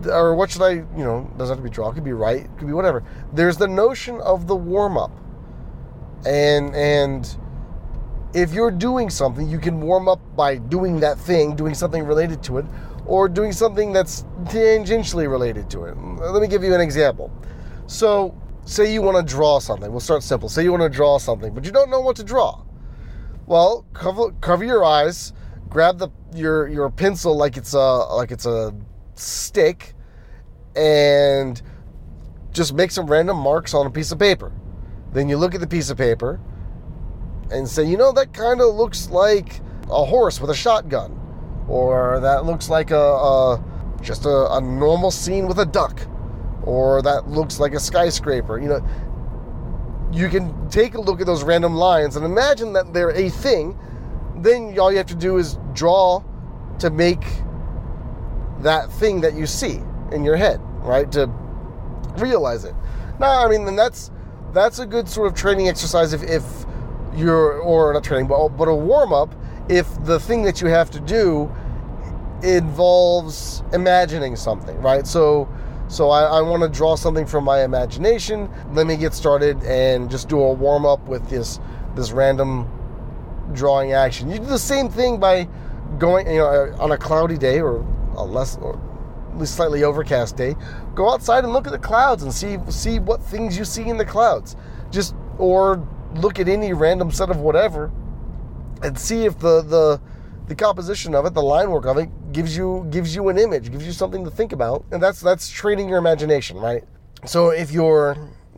[0.07, 1.91] Or what should I you know doesn't have to be draw.
[1.91, 2.45] It could be write.
[2.45, 3.03] It could be whatever.
[3.33, 5.13] There's the notion of the warm up,
[6.27, 7.37] and and
[8.35, 12.43] if you're doing something, you can warm up by doing that thing, doing something related
[12.45, 12.67] to it,
[13.07, 15.97] or doing something that's tangentially related to it.
[15.97, 17.33] Let me give you an example.
[17.87, 18.35] So,
[18.69, 19.91] say you want to draw something.
[19.91, 20.49] We'll start simple.
[20.49, 22.63] Say you want to draw something, but you don't know what to draw.
[23.47, 25.33] Well, cover cover your eyes,
[25.69, 28.75] grab the your your pencil like it's a like it's a
[29.15, 29.95] stick,
[30.77, 31.61] and
[32.53, 34.53] just make some random marks on a piece of paper.
[35.13, 36.41] Then you look at the piece of paper
[37.51, 41.19] and say, you know, that kind of looks like a horse with a shotgun,
[41.67, 43.65] or that looks like a, a
[44.03, 46.01] just a, a normal scene with a duck,
[46.69, 48.59] or that looks like a skyscraper.
[48.59, 48.87] You know,
[50.13, 53.79] you can take a look at those random lines and imagine that they're a thing.
[54.37, 56.23] Then all you have to do is draw
[56.81, 57.25] to make
[58.61, 59.81] that thing that you see
[60.13, 61.11] in your head, right?
[61.13, 61.27] To
[62.19, 62.75] realize it.
[63.19, 64.11] Now, I mean, then that's
[64.53, 66.45] that's a good sort of training exercise if, if
[67.15, 69.35] you're or not training, but but a warm up
[69.71, 71.51] if the thing that you have to do
[72.43, 75.07] involves imagining something, right?
[75.07, 75.49] So
[75.89, 78.51] so I, I want to draw something from my imagination.
[78.73, 81.59] Let me get started and just do a warm up with this
[81.95, 82.69] this random
[83.53, 84.31] drawing action.
[84.31, 85.49] You do the same thing by
[85.99, 87.79] going, you know, uh, on a cloudy day or
[88.17, 88.79] a less or
[89.31, 90.55] at least slightly overcast day.
[90.95, 93.97] Go outside and look at the clouds and see see what things you see in
[93.97, 94.57] the clouds.
[94.91, 97.91] Just or look at any random set of whatever
[98.83, 100.01] and see if the the
[100.49, 103.71] the composition of it, the line work of it, gives you gives you an image,
[103.71, 106.85] gives you something to think about, and that's that's training your imagination, right?
[107.25, 108.17] So if you're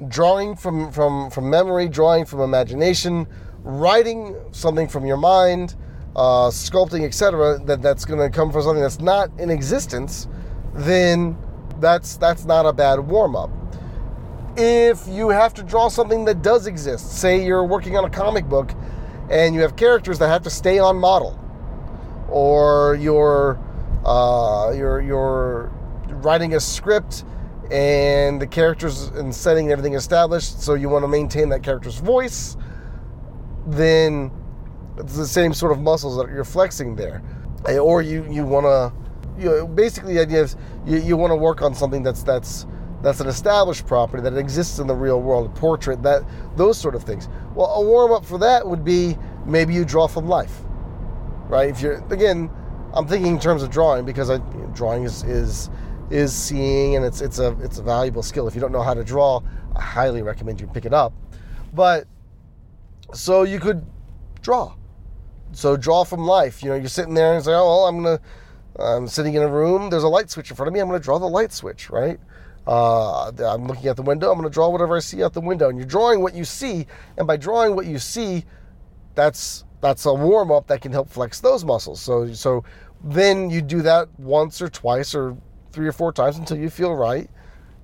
[0.09, 3.27] drawing from from from memory, drawing from imagination,
[3.63, 5.75] writing something from your mind,
[6.17, 10.29] uh, sculpting, etc., that that's going to come from something that's not in existence,
[10.75, 11.37] then
[11.81, 13.51] that's that's not a bad warm up.
[14.57, 18.47] If you have to draw something that does exist, say you're working on a comic
[18.47, 18.75] book
[19.31, 21.39] and you have characters that have to stay on model,
[22.31, 23.59] or you're
[24.05, 25.73] uh, you're you're
[26.23, 27.25] writing a script
[27.71, 31.99] and the characters and setting and everything established, so you want to maintain that character's
[31.99, 32.57] voice,
[33.67, 34.31] then
[34.97, 37.23] it's the same sort of muscles that you're flexing there,
[37.81, 38.93] or you you want to
[39.41, 42.67] you know, basically the idea is you, you want to work on something that's that's
[43.03, 46.23] that's an established property that exists in the real world, a portrait, that
[46.57, 47.29] those sort of things.
[47.55, 49.17] Well, a warm up for that would be
[49.47, 50.65] maybe you draw from life,
[51.51, 51.69] right?
[51.69, 52.51] If you're again,
[52.95, 54.39] I'm thinking in terms of drawing because I,
[54.73, 55.69] drawing is is
[56.11, 58.49] is seeing and it's it's a it's a valuable skill.
[58.49, 59.43] If you don't know how to draw,
[59.77, 61.13] I highly recommend you pick it up.
[61.75, 62.07] But
[63.13, 63.85] so you could
[64.41, 64.75] draw.
[65.53, 66.63] So draw from life.
[66.63, 68.21] You know, you're sitting there and say, "Oh, well, I'm gonna."
[68.79, 69.91] I'm sitting in a room.
[69.91, 70.81] There's a light switch in front of me.
[70.81, 72.19] I'm going to draw the light switch, right?
[72.67, 74.31] Uh, I'm looking at the window.
[74.31, 75.69] I'm going to draw whatever I see out the window.
[75.69, 76.87] And you're drawing what you see,
[77.19, 78.45] and by drawing what you see,
[79.15, 82.01] that's that's a warm up that can help flex those muscles.
[82.01, 82.65] So so
[83.03, 85.37] then you do that once or twice or
[85.73, 87.31] three or four times until you feel right,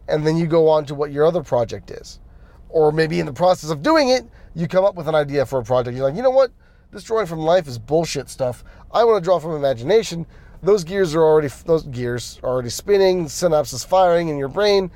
[0.08, 2.20] and then you go on to what your other project is,
[2.68, 5.60] or maybe in the process of doing it, you come up with an idea for
[5.60, 5.96] a project.
[5.96, 6.50] You're like, you know what,
[6.90, 8.64] this drawing from life is bullshit stuff.
[8.92, 10.26] I want to draw from imagination
[10.62, 14.90] those gears are already those gears are already spinning, synapses firing in your brain,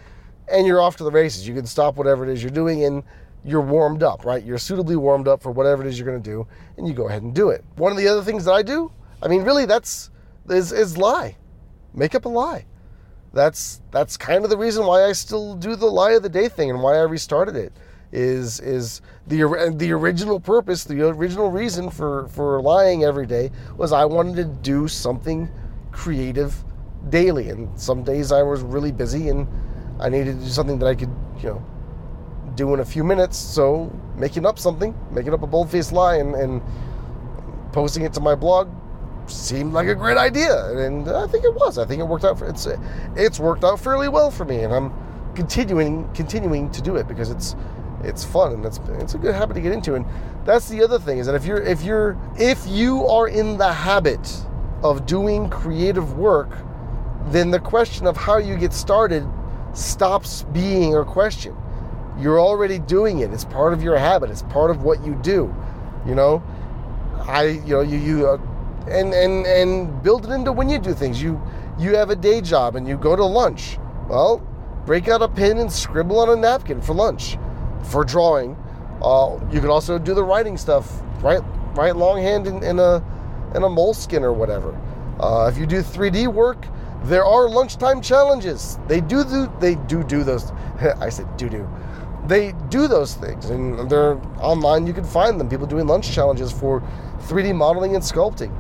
[0.49, 1.47] and you're off to the races.
[1.47, 3.03] You can stop whatever it is you're doing and
[3.45, 4.45] you're warmed up, right?
[4.45, 7.09] You're suitably warmed up for whatever it is you're going to do, and you go
[7.09, 7.65] ahead and do it.
[7.77, 10.11] One of the other things that I do, I mean, really, that's
[10.49, 11.37] is is lie,
[11.95, 12.67] make up a lie.
[13.33, 16.49] That's that's kind of the reason why I still do the lie of the day
[16.49, 17.73] thing and why I restarted it.
[18.13, 23.93] Is is the the original purpose, the original reason for for lying every day was
[23.93, 25.49] I wanted to do something
[25.93, 26.65] creative
[27.09, 29.47] daily, and some days I was really busy and
[30.01, 31.65] I needed to do something that I could, you know,
[32.61, 33.37] do in a few minutes.
[33.37, 36.63] So making up something, making up a bold faced lie, and, and
[37.73, 38.69] posting it to my blog
[39.27, 41.79] seemed like a great idea, and I think it was.
[41.79, 42.67] I think it worked out for it's
[43.17, 44.93] it's worked out fairly well for me, and I'm
[45.35, 47.55] continuing continuing to do it because it's
[48.03, 49.95] it's fun and it's it's a good habit to get into.
[49.95, 50.05] And
[50.45, 53.73] that's the other thing is that if you're if you're if you are in the
[53.73, 54.27] habit
[54.83, 56.51] of doing creative work,
[57.27, 59.27] then the question of how you get started
[59.75, 61.57] stops being a question.
[62.21, 63.33] You're already doing it.
[63.33, 64.31] It's part of your habit.
[64.31, 65.55] It's part of what you do.
[66.07, 66.43] You know,
[67.27, 68.39] I you know you you uh,
[68.89, 71.23] and and and build it into when you do things.
[71.23, 71.41] You
[71.79, 73.79] you have a day job and you go to lunch.
[74.09, 74.39] Well,
[74.85, 77.39] break out a pen and scribble on a napkin for lunch,
[77.85, 78.57] for drawing.
[79.03, 81.03] Uh, you can also do the writing stuff.
[81.23, 81.43] Write
[81.75, 82.97] write longhand in, in a
[83.55, 84.79] in a Moleskine or whatever.
[85.19, 86.67] Uh, if you do 3D work,
[87.05, 88.79] there are lunchtime challenges.
[88.89, 90.51] They do do they do do those.
[91.01, 91.69] I said do do.
[92.31, 94.87] They do those things, and they're online.
[94.87, 95.49] You can find them.
[95.49, 96.81] People doing lunch challenges for
[97.23, 98.55] 3D modeling and sculpting.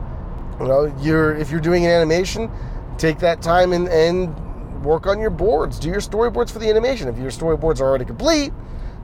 [0.58, 2.50] You know, you're if you're doing an animation,
[2.98, 4.34] take that time and and
[4.84, 5.78] work on your boards.
[5.78, 7.06] Do your storyboards for the animation.
[7.06, 8.52] If your storyboards are already complete,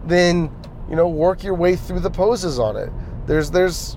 [0.05, 0.51] then
[0.91, 2.91] you know work your way through the poses on it.
[3.25, 3.97] There's there's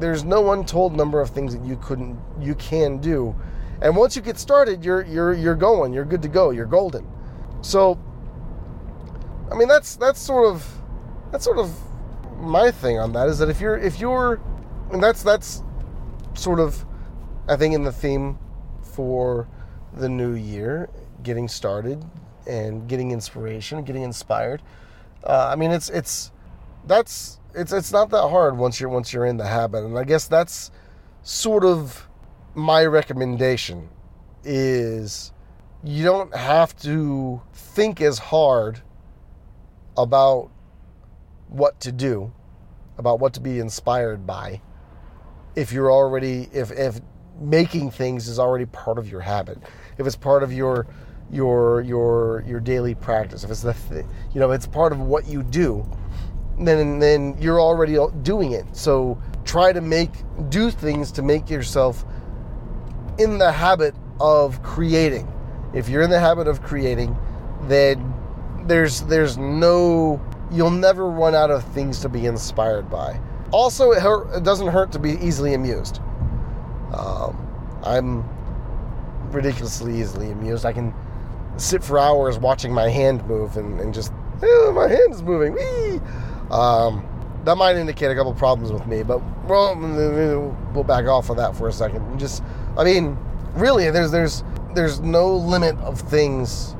[0.00, 3.36] there's no untold number of things that you couldn't you can do.
[3.80, 5.92] And once you get started, you're you're you're going.
[5.92, 6.50] You're good to go.
[6.50, 7.06] You're golden.
[7.60, 8.00] So
[9.54, 10.66] I mean that's that's sort of
[11.30, 11.72] that's sort of
[12.40, 14.40] my thing on that is that if you're if you're
[14.90, 15.62] and that's that's
[16.34, 16.84] sort of
[17.48, 18.36] I think in the theme
[18.82, 19.46] for
[19.92, 20.88] the new year,
[21.22, 22.04] getting started
[22.48, 24.60] and getting inspiration, getting inspired.
[25.22, 26.32] Uh, I mean, it's it's
[26.84, 30.02] that's it's it's not that hard once you're once you're in the habit, and I
[30.02, 30.72] guess that's
[31.22, 32.08] sort of
[32.56, 33.88] my recommendation
[34.42, 35.32] is
[35.84, 38.82] you don't have to think as hard
[39.96, 40.50] about
[41.48, 42.32] what to do,
[42.98, 44.60] about what to be inspired by
[45.56, 47.00] if you're already if if
[47.40, 49.58] making things is already part of your habit
[49.98, 50.86] if it's part of your
[51.30, 55.26] your your your daily practice if it's the th- you know it's part of what
[55.26, 55.84] you do
[56.58, 58.64] then then you're already doing it.
[58.76, 60.10] So try to make
[60.48, 62.04] do things to make yourself
[63.18, 65.30] in the habit of creating.
[65.74, 67.16] If you're in the habit of creating
[67.62, 68.14] then
[68.66, 73.18] there's there's no you'll never run out of things to be inspired by
[73.54, 76.00] also, it, hurt, it doesn't hurt to be easily amused.
[76.92, 77.38] Um,
[77.84, 78.24] I'm
[79.30, 80.64] ridiculously easily amused.
[80.66, 80.92] I can
[81.56, 85.56] sit for hours watching my hand move and, and just, oh, my hand is moving.
[86.50, 87.06] Um,
[87.44, 89.76] that might indicate a couple problems with me, but well,
[90.74, 92.18] we'll back off of that for a second.
[92.18, 92.42] Just,
[92.76, 93.16] I mean,
[93.54, 94.42] really, there's there's
[94.74, 96.74] there's no limit of things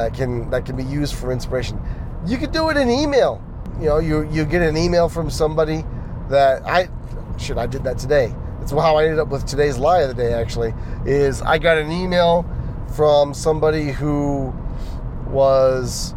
[0.00, 1.80] that can that can be used for inspiration.
[2.26, 3.42] You could do it in email
[3.80, 5.84] you know, you you get an email from somebody
[6.28, 6.88] that I
[7.38, 8.34] should I did that today.
[8.58, 10.34] That's how I ended up with today's lie of the day.
[10.34, 10.74] Actually,
[11.06, 12.44] is I got an email
[12.94, 14.52] from somebody who
[15.28, 16.14] was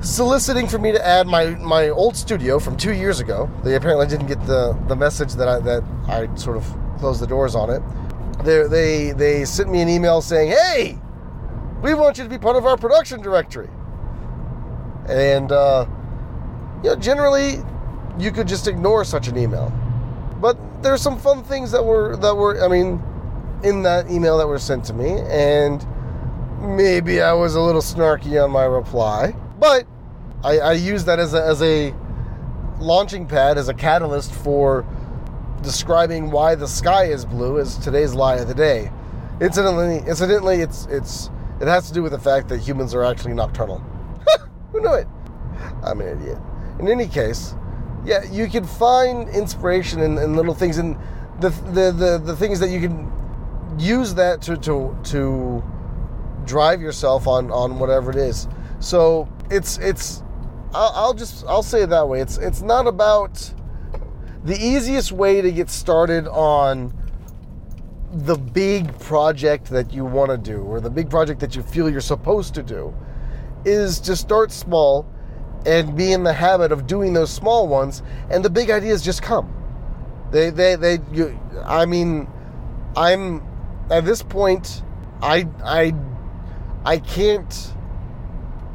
[0.00, 3.50] soliciting for me to add my my old studio from two years ago.
[3.64, 6.64] They apparently didn't get the the message that I that I sort of
[6.98, 7.82] closed the doors on it.
[8.44, 10.98] They they they sent me an email saying, "Hey,
[11.82, 13.68] we want you to be part of our production directory."
[15.08, 15.86] And uh,
[16.82, 17.62] you know, generally
[18.18, 19.72] you could just ignore such an email.
[20.40, 23.02] But there's some fun things that were that were I mean
[23.62, 25.86] in that email that were sent to me and
[26.62, 29.86] maybe I was a little snarky on my reply, but
[30.44, 31.94] I, I use that as a, as a
[32.78, 34.86] launching pad, as a catalyst for
[35.62, 38.90] describing why the sky is blue as today's lie of the day.
[39.40, 41.30] Incidentally, incidentally, it's it's
[41.62, 43.78] it has to do with the fact that humans are actually nocturnal.
[44.72, 45.06] Who knew it?
[45.82, 46.38] I'm an idiot
[46.82, 47.54] in any case,
[48.04, 50.96] yeah, you can find inspiration in, in little things, and
[51.40, 53.10] the, the the the things that you can
[53.78, 55.64] use that to to to
[56.44, 58.48] drive yourself on on whatever it is.
[58.80, 60.22] So it's it's
[60.74, 62.20] I'll, I'll just I'll say it that way.
[62.20, 63.54] It's it's not about
[64.44, 66.92] the easiest way to get started on
[68.12, 71.88] the big project that you want to do or the big project that you feel
[71.88, 72.94] you're supposed to do
[73.64, 75.06] is to start small
[75.64, 79.22] and be in the habit of doing those small ones, and the big ideas just
[79.22, 79.54] come.
[80.32, 80.98] They, they, they.
[81.12, 82.28] You, I mean,
[82.96, 83.42] I'm
[83.90, 84.82] at this point.
[85.22, 85.94] I, I,
[86.84, 87.72] I can't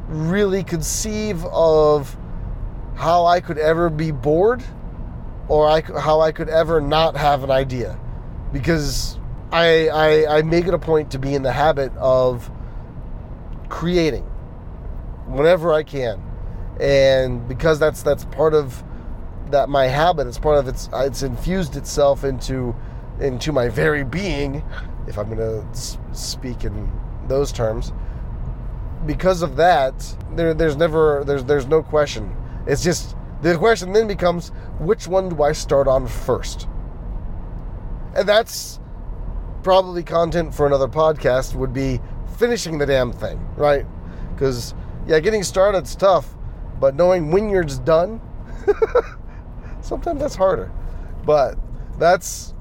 [0.07, 2.15] really conceive of
[2.95, 4.63] how I could ever be bored,
[5.49, 7.99] or I, how I could ever not have an idea,
[8.53, 9.19] because
[9.52, 12.52] I, I, I make it a point to be in the habit of
[13.70, 14.24] creating
[15.26, 16.22] whenever I can,
[16.80, 18.84] and because that's that's part of
[19.52, 20.28] that my habit.
[20.28, 22.76] It's part of it's it's infused itself into
[23.20, 24.64] into my very being,
[25.08, 26.91] if I'm going to speak in
[27.28, 27.93] those terms.
[29.06, 29.93] Because of that,
[30.32, 32.36] there, there's never there's there's no question.
[32.66, 36.68] It's just the question then becomes which one do I start on first?
[38.16, 38.80] And that's
[39.68, 41.99] probably content for another podcast would be
[42.38, 43.86] finishing the damn thing, right?
[44.34, 44.74] Because
[45.05, 46.34] yeah, getting started's tough,
[46.80, 48.22] but knowing when you're done,
[49.82, 50.72] sometimes that's harder.
[51.26, 51.57] But
[51.99, 52.53] that's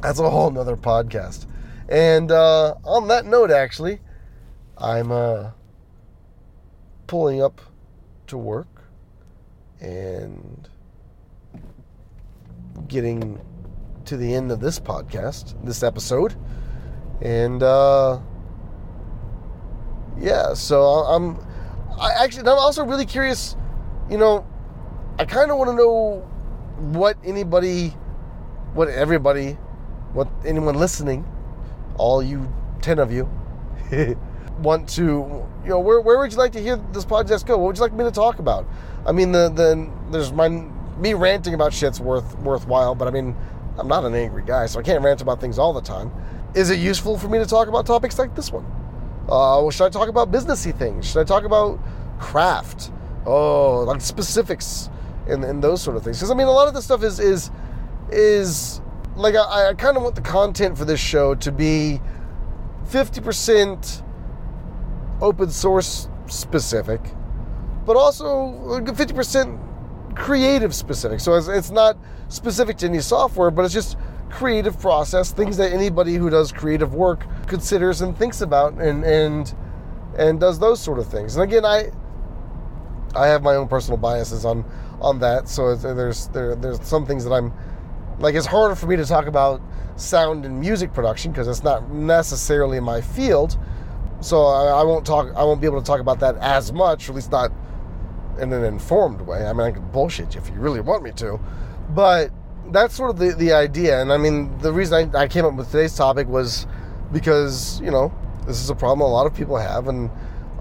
[0.00, 1.44] that's a whole nother podcast.
[1.90, 4.00] And uh, on that note, actually,
[4.78, 5.50] I'm uh,
[7.08, 7.60] pulling up
[8.28, 8.84] to work
[9.82, 10.66] and
[12.88, 13.38] getting
[14.06, 16.34] to the end of this podcast, this episode.
[17.20, 18.20] And uh,
[20.18, 21.38] yeah, so I'm
[22.00, 23.56] I actually I'm also really curious,
[24.10, 24.46] you know,
[25.18, 26.20] I kind of want to know
[26.78, 27.88] what anybody
[28.74, 29.52] what everybody
[30.12, 31.26] what anyone listening,
[31.96, 33.30] all you 10 of you
[34.58, 37.68] want to you know where, where would you like to hear this podcast go what
[37.68, 38.66] would you like me to talk about
[39.06, 43.34] i mean the the there's my me ranting about shit's worth worthwhile but i mean
[43.78, 46.10] i'm not an angry guy so i can't rant about things all the time.
[46.54, 48.66] Is it useful for me to talk about topics like this one?
[49.28, 51.10] Uh, should i talk about businessy things?
[51.10, 51.78] Should i talk about
[52.18, 52.92] craft?
[53.24, 54.90] Oh like specifics
[55.28, 56.18] and, and those sort of things.
[56.18, 57.50] Because i mean a lot of this stuff is is
[58.10, 58.80] is
[59.16, 62.00] like I, I kind of want the content for this show to be
[62.88, 64.02] 50%
[65.20, 67.00] open source specific,
[67.86, 69.58] but also 50%
[70.14, 71.20] creative specific.
[71.20, 71.96] So it's, it's not
[72.28, 73.96] specific to any software, but it's just
[74.30, 79.54] creative process, things that anybody who does creative work considers and thinks about and and
[80.16, 81.36] and does those sort of things.
[81.36, 81.90] And again, I
[83.14, 84.64] I have my own personal biases on
[85.00, 85.48] on that.
[85.48, 87.52] So there's there there's some things that I'm
[88.18, 89.60] like it's harder for me to talk about
[89.96, 93.58] sound and music production because it's not necessarily my field.
[94.20, 95.34] So I, I, won't talk.
[95.34, 97.50] I won't be able to talk about that as much, at least not
[98.38, 99.46] in an informed way.
[99.46, 101.38] I mean, I can bullshit you if you really want me to,
[101.90, 102.30] but
[102.70, 104.00] that's sort of the, the idea.
[104.00, 106.66] And I mean, the reason I, I came up with today's topic was
[107.12, 108.12] because you know
[108.46, 110.10] this is a problem a lot of people have, and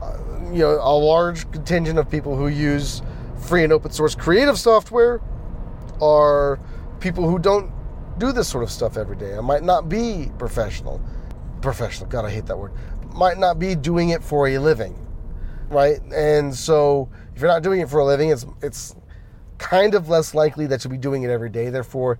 [0.02, 0.18] uh,
[0.52, 3.02] you know a large contingent of people who use
[3.38, 5.20] free and open source creative software
[6.02, 6.60] are
[7.00, 7.72] people who don't
[8.18, 9.36] do this sort of stuff every day.
[9.36, 11.02] I might not be professional.
[11.62, 12.72] Professional, God, I hate that word.
[13.14, 14.96] Might not be doing it for a living,
[15.72, 16.00] right?
[16.14, 18.96] And so, if you're not doing it for a living, it's it's
[19.58, 21.70] kind of less likely that you'll be doing it every day.
[21.70, 22.20] Therefore,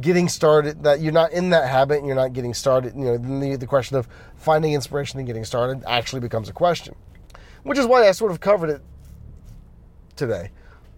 [0.00, 2.94] getting started, that you're not in that habit, and you're not getting started.
[2.94, 6.94] You know, the, the question of finding inspiration and getting started actually becomes a question,
[7.64, 8.82] which is why I sort of covered it
[10.16, 10.50] today.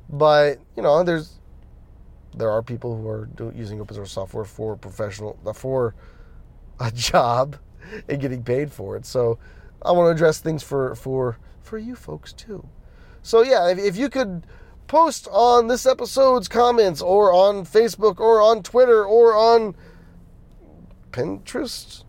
[0.08, 1.40] But you know, there's
[2.36, 5.94] there are people who are do, using open source software for professional for
[6.80, 7.56] a job
[8.08, 9.06] and getting paid for it.
[9.06, 9.38] So
[9.82, 12.66] I want to address things for for for you folks too.
[13.22, 14.46] So yeah, if, if you could
[14.86, 19.74] post on this episode's comments or on Facebook or on Twitter or on
[21.10, 22.04] Pinterest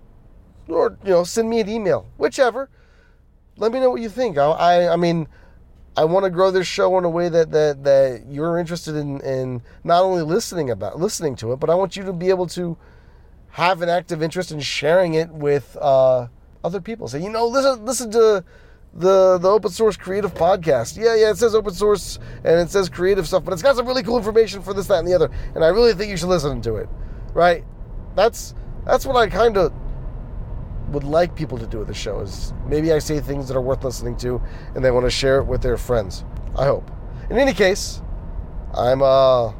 [0.67, 2.69] or you know send me an email, whichever.
[3.57, 4.37] Let me know what you think.
[4.37, 5.27] I I, I mean
[5.97, 9.21] I want to grow this show in a way that that that you're interested in
[9.21, 12.47] in not only listening about listening to it, but I want you to be able
[12.47, 12.77] to
[13.51, 16.27] have an active interest in sharing it with uh,
[16.63, 17.07] other people.
[17.07, 18.43] Say, you know, listen listen to
[18.95, 20.97] the the open source creative podcast.
[20.97, 23.87] Yeah, yeah, it says open source and it says creative stuff, but it's got some
[23.87, 25.29] really cool information for this, that, and the other.
[25.53, 26.89] And I really think you should listen to it.
[27.33, 27.63] Right?
[28.15, 29.73] That's that's what I kind of
[30.89, 33.61] would like people to do with the show is maybe I say things that are
[33.61, 34.41] worth listening to
[34.75, 36.23] and they want to share it with their friends.
[36.55, 36.89] I hope.
[37.29, 38.01] In any case,
[38.73, 39.51] I'm uh,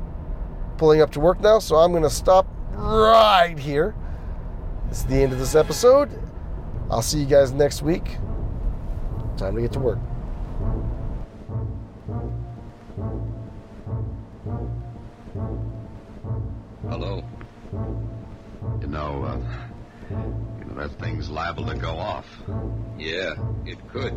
[0.77, 3.95] pulling up to work now, so I'm going to stop right here.
[4.89, 6.09] It's the end of this episode.
[6.91, 8.17] I'll see you guys next week.
[9.38, 9.99] Time to get to work.
[16.89, 17.21] Hello.
[18.79, 22.25] You know, uh, that thing's liable to go off.
[22.97, 24.13] Yeah, it could.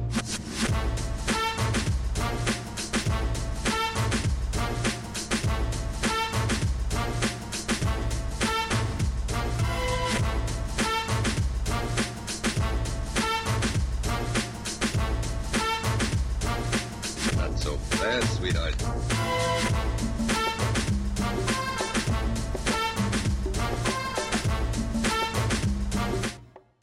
[18.38, 19.97] Sweetheart.